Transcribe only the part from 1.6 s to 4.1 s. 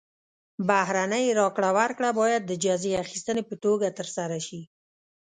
ورکړه باید د جزیې اخیستنې په توګه